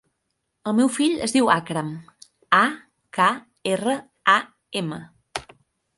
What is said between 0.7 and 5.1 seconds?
El meu fill es diu Akram: a, ca, erra, a, ema.